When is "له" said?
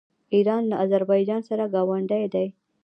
0.71-0.75